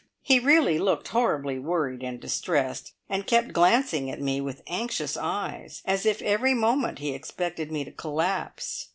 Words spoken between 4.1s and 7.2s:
me with anxious eyes, as if every moment he